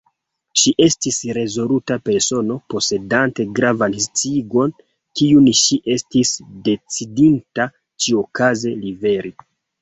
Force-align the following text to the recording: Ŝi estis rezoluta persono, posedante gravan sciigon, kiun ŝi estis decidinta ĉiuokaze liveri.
Ŝi 0.59 0.71
estis 0.83 1.17
rezoluta 1.37 1.97
persono, 2.07 2.55
posedante 2.73 3.45
gravan 3.59 3.97
sciigon, 4.05 4.73
kiun 5.21 5.51
ŝi 5.61 5.79
estis 5.97 6.33
decidinta 6.71 7.69
ĉiuokaze 8.07 8.75
liveri. 8.81 9.35